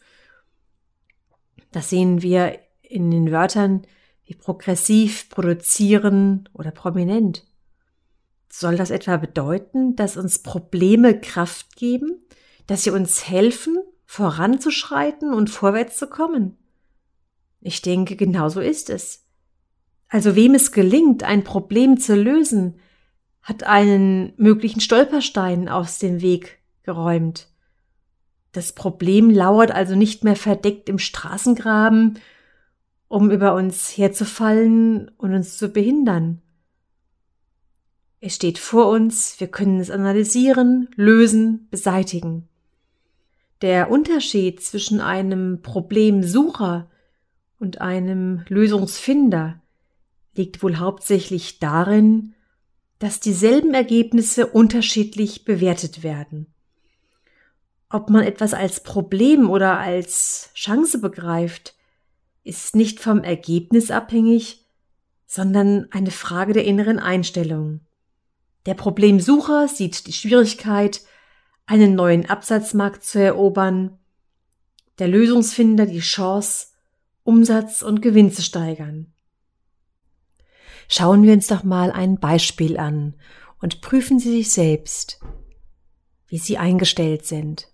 Das 1.72 1.92
sehen 1.92 2.24
wir 2.24 2.58
in 2.82 3.12
den 3.12 3.32
Wörtern 3.32 3.86
wie 4.26 4.34
progressiv, 4.34 5.30
produzieren 5.30 6.50
oder 6.54 6.72
prominent. 6.72 7.46
Soll 8.50 8.78
das 8.78 8.90
etwa 8.90 9.18
bedeuten, 9.18 9.96
dass 9.96 10.18
uns 10.18 10.40
Probleme 10.40 11.22
Kraft 11.22 11.76
geben, 11.76 12.20
dass 12.66 12.82
sie 12.82 12.90
uns 12.90 13.30
helfen, 13.30 13.78
voranzuschreiten 14.08 15.36
und 15.36 15.52
vorwärts 15.52 15.98
zu 15.98 16.08
kommen? 16.08 16.58
Ich 17.68 17.82
denke, 17.82 18.16
genau 18.16 18.48
so 18.48 18.62
ist 18.62 18.90
es. 18.90 19.26
Also 20.08 20.38
wem 20.38 20.56
es 20.56 20.72
gelingt, 20.72 21.24
ein 21.24 21.44
Problem 21.44 22.00
zu 22.00 22.16
lösen, 22.16 22.80
hat 23.42 23.64
einen 23.64 24.32
möglichen 24.38 24.80
Stolperstein 24.80 25.68
aus 25.68 26.00
dem 26.00 26.22
Weg 26.22 26.60
geräumt. 26.84 27.50
Das 28.54 28.72
Problem 28.72 29.30
lauert 29.30 29.72
also 29.72 29.96
nicht 29.96 30.24
mehr 30.24 30.38
verdeckt 30.38 30.88
im 30.88 30.98
Straßengraben 30.98 32.20
um 33.10 33.32
über 33.32 33.54
uns 33.54 33.98
herzufallen 33.98 35.12
und 35.18 35.34
uns 35.34 35.58
zu 35.58 35.70
behindern. 35.70 36.42
Es 38.20 38.36
steht 38.36 38.58
vor 38.58 38.90
uns, 38.90 39.40
wir 39.40 39.48
können 39.48 39.80
es 39.80 39.92
analysieren, 39.92 40.90
lösen, 40.96 41.68
beseitigen. 41.70 42.48
Der 43.62 43.90
Unterschied 43.90 44.62
zwischen 44.62 45.00
einem 45.00 45.62
Problemsucher 45.62 46.90
und 47.60 47.82
einem 47.82 48.44
Lösungsfinder 48.48 49.62
liegt 50.36 50.62
wohl 50.62 50.78
hauptsächlich 50.78 51.60
darin, 51.60 52.36
dass 53.00 53.20
dieselben 53.20 53.74
Ergebnisse 53.74 54.48
unterschiedlich 54.48 55.46
bewertet 55.46 56.04
werden. 56.04 56.48
Ob 57.90 58.10
man 58.10 58.24
etwas 58.24 58.54
als 58.54 58.84
Problem 58.84 59.50
oder 59.50 59.80
als 59.80 60.50
Chance 60.54 61.00
begreift, 61.00 61.76
ist 62.44 62.76
nicht 62.76 63.00
vom 63.00 63.24
Ergebnis 63.24 63.92
abhängig, 63.92 64.66
sondern 65.26 65.88
eine 65.92 66.12
Frage 66.12 66.54
der 66.54 66.66
inneren 66.66 67.00
Einstellung. 67.00 67.82
Der 68.66 68.74
Problemsucher 68.74 69.68
sieht 69.68 70.08
die 70.08 70.14
Schwierigkeit, 70.14 71.02
einen 71.66 71.96
neuen 71.96 72.30
Absatzmarkt 72.30 73.04
zu 73.04 73.22
erobern, 73.22 73.98
der 75.00 75.08
Lösungsfinder 75.08 75.86
die 75.86 76.00
Chance, 76.00 76.68
Umsatz 77.28 77.82
und 77.82 78.02
Gewinn 78.02 78.32
zu 78.32 78.42
steigern. 78.42 79.12
Schauen 80.88 81.24
wir 81.24 81.34
uns 81.34 81.48
doch 81.48 81.66
mal 81.66 81.92
ein 81.92 82.22
Beispiel 82.22 82.78
an 82.78 83.16
und 83.62 83.82
prüfen 83.82 84.18
Sie 84.18 84.32
sich 84.32 84.54
selbst, 84.54 85.20
wie 86.28 86.38
Sie 86.38 86.58
eingestellt 86.58 87.26
sind. 87.26 87.68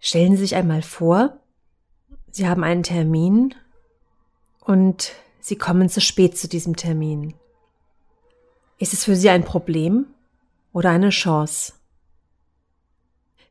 Stellen 0.00 0.32
Sie 0.32 0.42
sich 0.42 0.56
einmal 0.56 0.82
vor, 0.82 1.38
Sie 2.32 2.48
haben 2.48 2.64
einen 2.64 2.82
Termin 2.82 3.54
und 4.58 5.12
Sie 5.38 5.56
kommen 5.56 5.88
zu 5.88 6.00
spät 6.00 6.36
zu 6.36 6.48
diesem 6.48 6.74
Termin. 6.74 7.34
Ist 8.78 8.92
es 8.92 9.04
für 9.04 9.14
Sie 9.14 9.30
ein 9.30 9.44
Problem 9.44 10.06
oder 10.72 10.90
eine 10.90 11.10
Chance? 11.10 11.74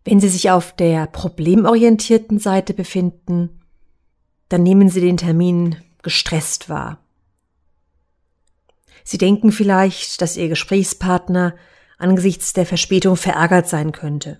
Wenn 0.03 0.19
Sie 0.19 0.29
sich 0.29 0.51
auf 0.51 0.75
der 0.75 1.07
problemorientierten 1.07 2.39
Seite 2.39 2.73
befinden, 2.73 3.58
dann 4.49 4.63
nehmen 4.63 4.89
Sie 4.89 5.01
den 5.01 5.17
Termin 5.17 5.77
gestresst 6.01 6.69
wahr. 6.69 6.99
Sie 9.03 9.17
denken 9.17 9.51
vielleicht, 9.51 10.21
dass 10.21 10.37
Ihr 10.37 10.49
Gesprächspartner 10.49 11.55
angesichts 11.97 12.53
der 12.53 12.65
Verspätung 12.65 13.15
verärgert 13.15 13.67
sein 13.69 13.91
könnte. 13.91 14.39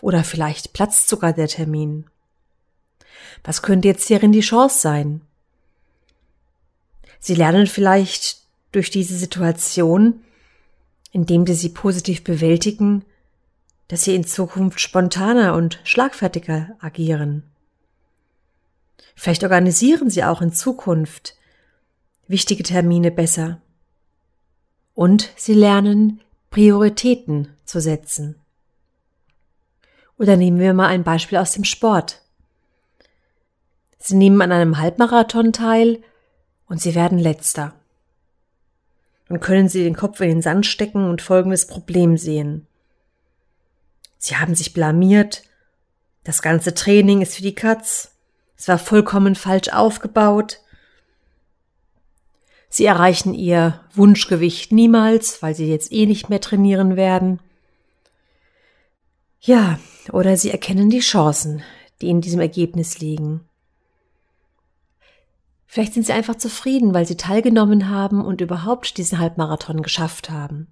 Oder 0.00 0.24
vielleicht 0.24 0.72
platzt 0.72 1.08
sogar 1.08 1.32
der 1.32 1.48
Termin. 1.48 2.06
Was 3.44 3.62
könnte 3.62 3.88
jetzt 3.88 4.08
hierin 4.08 4.32
die 4.32 4.40
Chance 4.40 4.80
sein? 4.80 5.20
Sie 7.18 7.34
lernen 7.34 7.66
vielleicht 7.66 8.38
durch 8.72 8.90
diese 8.90 9.16
Situation, 9.16 10.22
indem 11.12 11.46
Sie 11.46 11.54
sie 11.54 11.68
positiv 11.70 12.24
bewältigen, 12.24 13.04
dass 13.88 14.04
Sie 14.04 14.14
in 14.14 14.24
Zukunft 14.24 14.80
spontaner 14.80 15.54
und 15.54 15.80
schlagfertiger 15.84 16.76
agieren. 16.80 17.49
Vielleicht 19.14 19.42
organisieren 19.42 20.10
Sie 20.10 20.24
auch 20.24 20.40
in 20.40 20.52
Zukunft 20.52 21.36
wichtige 22.26 22.62
Termine 22.62 23.10
besser. 23.10 23.60
Und 24.94 25.30
Sie 25.36 25.54
lernen, 25.54 26.20
Prioritäten 26.50 27.48
zu 27.64 27.80
setzen. 27.80 28.36
Oder 30.18 30.36
nehmen 30.36 30.58
wir 30.58 30.74
mal 30.74 30.88
ein 30.88 31.04
Beispiel 31.04 31.38
aus 31.38 31.52
dem 31.52 31.64
Sport. 31.64 32.20
Sie 33.98 34.16
nehmen 34.16 34.40
an 34.42 34.52
einem 34.52 34.78
Halbmarathon 34.78 35.52
teil 35.52 36.02
und 36.66 36.80
Sie 36.80 36.94
werden 36.94 37.18
letzter. 37.18 37.74
Dann 39.28 39.40
können 39.40 39.68
Sie 39.68 39.84
den 39.84 39.96
Kopf 39.96 40.20
in 40.20 40.28
den 40.28 40.42
Sand 40.42 40.66
stecken 40.66 41.08
und 41.08 41.22
folgendes 41.22 41.66
Problem 41.66 42.16
sehen. 42.16 42.66
Sie 44.18 44.36
haben 44.36 44.54
sich 44.54 44.72
blamiert, 44.72 45.44
das 46.24 46.42
ganze 46.42 46.74
Training 46.74 47.22
ist 47.22 47.36
für 47.36 47.42
die 47.42 47.54
Katz, 47.54 48.12
es 48.60 48.68
war 48.68 48.76
vollkommen 48.76 49.36
falsch 49.36 49.70
aufgebaut, 49.70 50.60
Sie 52.72 52.84
erreichen 52.84 53.34
ihr 53.34 53.80
Wunschgewicht 53.94 54.70
niemals, 54.70 55.42
weil 55.42 55.56
sie 55.56 55.68
jetzt 55.68 55.90
eh 55.90 56.06
nicht 56.06 56.30
mehr 56.30 56.40
trainieren 56.40 56.94
werden. 56.94 57.40
Ja, 59.40 59.80
oder 60.12 60.36
sie 60.36 60.52
erkennen 60.52 60.88
die 60.88 61.00
Chancen, 61.00 61.64
die 62.00 62.08
in 62.08 62.20
diesem 62.20 62.38
Ergebnis 62.38 63.00
liegen. 63.00 63.40
Vielleicht 65.66 65.94
sind 65.94 66.06
sie 66.06 66.12
einfach 66.12 66.36
zufrieden, 66.36 66.94
weil 66.94 67.06
sie 67.06 67.16
teilgenommen 67.16 67.88
haben 67.88 68.24
und 68.24 68.40
überhaupt 68.40 68.98
diesen 68.98 69.18
Halbmarathon 69.18 69.82
geschafft 69.82 70.30
haben. 70.30 70.68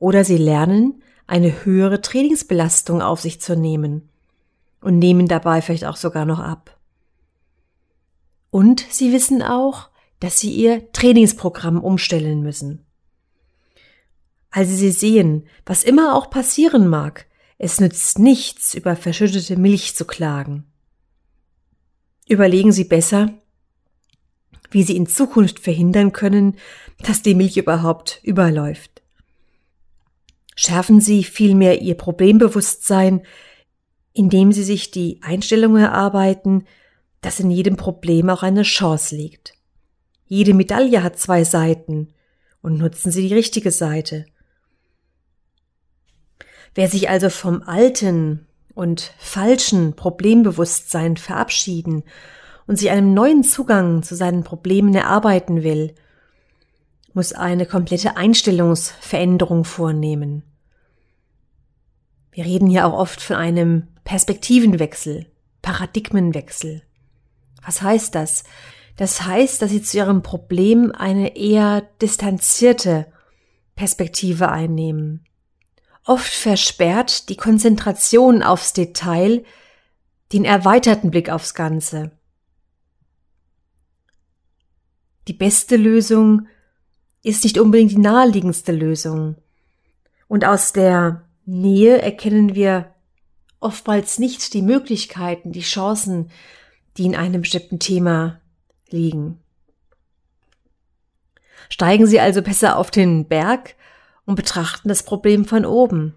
Oder 0.00 0.24
sie 0.24 0.36
lernen, 0.36 1.00
eine 1.28 1.64
höhere 1.64 2.00
Trainingsbelastung 2.00 3.02
auf 3.02 3.20
sich 3.20 3.40
zu 3.40 3.54
nehmen 3.54 4.08
und 4.84 4.98
nehmen 4.98 5.26
dabei 5.26 5.62
vielleicht 5.62 5.86
auch 5.86 5.96
sogar 5.96 6.26
noch 6.26 6.40
ab. 6.40 6.78
Und 8.50 8.84
sie 8.90 9.12
wissen 9.12 9.42
auch, 9.42 9.88
dass 10.20 10.38
sie 10.38 10.52
ihr 10.52 10.92
Trainingsprogramm 10.92 11.82
umstellen 11.82 12.42
müssen. 12.42 12.84
Also 14.50 14.76
sie 14.76 14.90
sehen, 14.90 15.46
was 15.66 15.82
immer 15.82 16.14
auch 16.14 16.30
passieren 16.30 16.86
mag, 16.86 17.26
es 17.56 17.80
nützt 17.80 18.18
nichts, 18.18 18.74
über 18.74 18.94
verschüttete 18.94 19.56
Milch 19.56 19.96
zu 19.96 20.04
klagen. 20.04 20.64
Überlegen 22.28 22.72
Sie 22.72 22.84
besser, 22.84 23.30
wie 24.70 24.82
Sie 24.82 24.96
in 24.96 25.06
Zukunft 25.06 25.60
verhindern 25.60 26.12
können, 26.12 26.56
dass 26.98 27.22
die 27.22 27.34
Milch 27.34 27.56
überhaupt 27.56 28.20
überläuft. 28.22 29.02
Schärfen 30.56 31.00
Sie 31.00 31.24
vielmehr 31.24 31.80
Ihr 31.80 31.96
Problembewusstsein, 31.96 33.22
indem 34.14 34.52
Sie 34.52 34.62
sich 34.62 34.90
die 34.90 35.18
Einstellung 35.22 35.76
erarbeiten, 35.76 36.64
dass 37.20 37.40
in 37.40 37.50
jedem 37.50 37.76
Problem 37.76 38.30
auch 38.30 38.42
eine 38.42 38.62
Chance 38.62 39.14
liegt. 39.16 39.54
Jede 40.26 40.54
Medaille 40.54 41.02
hat 41.02 41.18
zwei 41.18 41.44
Seiten 41.44 42.08
und 42.62 42.78
nutzen 42.78 43.10
Sie 43.10 43.28
die 43.28 43.34
richtige 43.34 43.70
Seite. 43.70 44.24
Wer 46.74 46.88
sich 46.88 47.10
also 47.10 47.28
vom 47.28 47.62
alten 47.62 48.46
und 48.74 49.12
falschen 49.18 49.94
Problembewusstsein 49.94 51.16
verabschieden 51.16 52.04
und 52.66 52.78
sich 52.78 52.90
einem 52.90 53.14
neuen 53.14 53.44
Zugang 53.44 54.02
zu 54.02 54.14
seinen 54.16 54.44
Problemen 54.44 54.94
erarbeiten 54.94 55.62
will, 55.62 55.94
muss 57.12 57.32
eine 57.32 57.66
komplette 57.66 58.16
Einstellungsveränderung 58.16 59.64
vornehmen. 59.64 60.42
Wir 62.32 62.44
reden 62.44 62.68
hier 62.68 62.86
auch 62.86 62.92
oft 62.92 63.20
von 63.20 63.36
einem 63.36 63.93
Perspektivenwechsel, 64.04 65.26
Paradigmenwechsel. 65.62 66.82
Was 67.64 67.82
heißt 67.82 68.14
das? 68.14 68.44
Das 68.96 69.22
heißt, 69.22 69.60
dass 69.60 69.70
sie 69.70 69.82
zu 69.82 69.96
ihrem 69.96 70.22
Problem 70.22 70.92
eine 70.92 71.36
eher 71.36 71.82
distanzierte 72.00 73.06
Perspektive 73.74 74.50
einnehmen. 74.50 75.24
Oft 76.04 76.32
versperrt 76.32 77.28
die 77.28 77.36
Konzentration 77.36 78.42
aufs 78.42 78.72
Detail 78.72 79.42
den 80.32 80.44
erweiterten 80.44 81.10
Blick 81.10 81.30
aufs 81.30 81.54
Ganze. 81.54 82.12
Die 85.26 85.32
beste 85.32 85.76
Lösung 85.76 86.46
ist 87.22 87.44
nicht 87.44 87.58
unbedingt 87.58 87.92
die 87.92 87.98
naheliegendste 87.98 88.72
Lösung. 88.72 89.36
Und 90.28 90.44
aus 90.44 90.72
der 90.74 91.24
Nähe 91.46 92.00
erkennen 92.02 92.54
wir 92.54 92.93
oftmals 93.64 94.18
nicht 94.18 94.54
die 94.54 94.62
Möglichkeiten, 94.62 95.52
die 95.52 95.62
Chancen, 95.62 96.30
die 96.96 97.06
in 97.06 97.16
einem 97.16 97.40
bestimmten 97.40 97.78
Thema 97.78 98.40
liegen. 98.90 99.40
Steigen 101.68 102.06
Sie 102.06 102.20
also 102.20 102.42
besser 102.42 102.76
auf 102.76 102.90
den 102.90 103.26
Berg 103.26 103.74
und 104.26 104.36
betrachten 104.36 104.88
das 104.88 105.02
Problem 105.02 105.44
von 105.44 105.64
oben, 105.64 106.14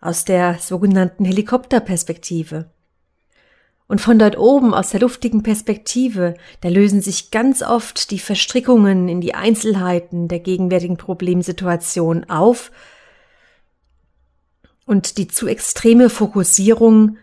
aus 0.00 0.24
der 0.24 0.58
sogenannten 0.58 1.24
Helikopterperspektive. 1.24 2.70
Und 3.86 4.00
von 4.00 4.18
dort 4.18 4.38
oben, 4.38 4.72
aus 4.72 4.90
der 4.90 5.00
luftigen 5.00 5.42
Perspektive, 5.42 6.34
da 6.62 6.68
lösen 6.68 7.00
sich 7.00 7.30
ganz 7.30 7.62
oft 7.62 8.10
die 8.10 8.18
Verstrickungen 8.18 9.08
in 9.08 9.20
die 9.20 9.34
Einzelheiten 9.34 10.28
der 10.28 10.40
gegenwärtigen 10.40 10.96
Problemsituation 10.96 12.24
auf 12.30 12.70
und 14.86 15.18
die 15.18 15.28
zu 15.28 15.46
extreme 15.46 16.10
Fokussierung 16.10 17.18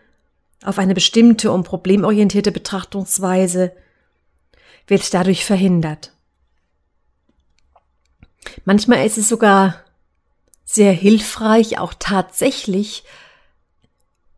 auf 0.63 0.77
eine 0.79 0.93
bestimmte 0.93 1.51
und 1.51 1.63
problemorientierte 1.63 2.51
Betrachtungsweise 2.51 3.71
wird 4.87 5.13
dadurch 5.13 5.45
verhindert. 5.45 6.13
Manchmal 8.65 9.05
ist 9.05 9.17
es 9.17 9.29
sogar 9.29 9.75
sehr 10.65 10.91
hilfreich, 10.91 11.79
auch 11.79 11.93
tatsächlich, 11.97 13.03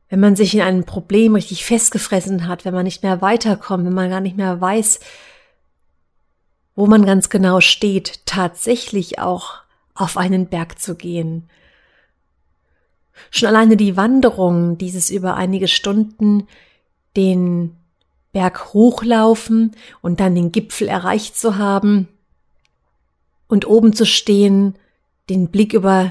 wenn 0.09 0.19
man 0.19 0.35
sich 0.35 0.53
in 0.53 0.61
einem 0.61 0.85
Problem 0.85 1.35
richtig 1.35 1.65
festgefressen 1.65 2.47
hat, 2.47 2.65
wenn 2.65 2.73
man 2.73 2.85
nicht 2.85 3.03
mehr 3.03 3.21
weiterkommt, 3.21 3.85
wenn 3.85 3.93
man 3.93 4.09
gar 4.09 4.21
nicht 4.21 4.37
mehr 4.37 4.59
weiß, 4.59 4.99
wo 6.75 6.87
man 6.87 7.05
ganz 7.05 7.29
genau 7.29 7.61
steht, 7.61 8.25
tatsächlich 8.25 9.19
auch 9.19 9.61
auf 9.93 10.17
einen 10.17 10.47
Berg 10.47 10.79
zu 10.79 10.95
gehen. 10.95 11.49
Schon 13.31 13.49
alleine 13.49 13.77
die 13.77 13.95
Wanderung, 13.95 14.77
dieses 14.77 15.09
über 15.09 15.35
einige 15.35 15.67
Stunden 15.67 16.47
den 17.15 17.75
Berg 18.31 18.73
hochlaufen 18.73 19.75
und 20.01 20.19
dann 20.19 20.35
den 20.35 20.51
Gipfel 20.51 20.87
erreicht 20.87 21.37
zu 21.37 21.57
haben 21.57 22.07
und 23.47 23.67
oben 23.67 23.93
zu 23.93 24.05
stehen, 24.05 24.75
den 25.29 25.49
Blick 25.49 25.73
über 25.73 26.09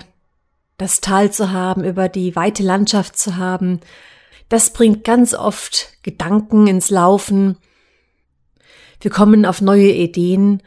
das 0.78 1.00
Tal 1.00 1.30
zu 1.32 1.50
haben, 1.50 1.84
über 1.84 2.08
die 2.08 2.34
weite 2.36 2.62
Landschaft 2.62 3.18
zu 3.18 3.36
haben, 3.36 3.80
das 4.48 4.72
bringt 4.72 5.04
ganz 5.04 5.32
oft 5.32 5.88
Gedanken 6.02 6.66
ins 6.66 6.90
Laufen. 6.90 7.56
Wir 9.00 9.10
kommen 9.10 9.46
auf 9.46 9.60
neue 9.60 9.90
Ideen 9.90 10.62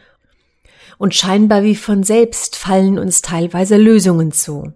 und 0.98 1.14
scheinbar 1.14 1.64
wie 1.64 1.76
von 1.76 2.04
selbst 2.04 2.56
fallen 2.56 2.98
uns 2.98 3.22
teilweise 3.22 3.78
Lösungen 3.78 4.32
zu. 4.32 4.74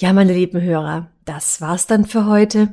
Ja, 0.00 0.12
meine 0.12 0.32
lieben 0.32 0.60
Hörer, 0.60 1.10
das 1.24 1.60
war's 1.60 1.88
dann 1.88 2.04
für 2.04 2.26
heute. 2.26 2.72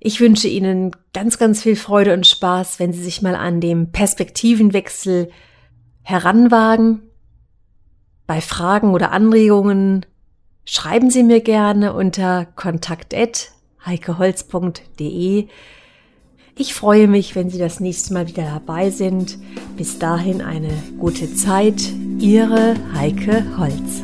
Ich 0.00 0.18
wünsche 0.18 0.48
Ihnen 0.48 0.96
ganz, 1.12 1.38
ganz 1.38 1.62
viel 1.62 1.76
Freude 1.76 2.12
und 2.12 2.26
Spaß, 2.26 2.80
wenn 2.80 2.92
Sie 2.92 3.04
sich 3.04 3.22
mal 3.22 3.36
an 3.36 3.60
dem 3.60 3.92
Perspektivenwechsel 3.92 5.30
heranwagen. 6.02 7.02
Bei 8.26 8.40
Fragen 8.40 8.90
oder 8.90 9.12
Anregungen 9.12 10.06
schreiben 10.64 11.08
Sie 11.08 11.22
mir 11.22 11.40
gerne 11.40 11.94
unter 11.94 12.46
kontakt@heikeholz.de. 12.56 15.46
Ich 16.56 16.74
freue 16.74 17.06
mich, 17.06 17.36
wenn 17.36 17.48
Sie 17.48 17.58
das 17.58 17.78
nächste 17.78 18.12
Mal 18.12 18.26
wieder 18.26 18.42
dabei 18.42 18.90
sind. 18.90 19.38
Bis 19.76 20.00
dahin 20.00 20.42
eine 20.42 20.72
gute 20.98 21.32
Zeit. 21.32 21.92
Ihre 22.18 22.74
Heike 22.92 23.56
Holz. 23.56 24.02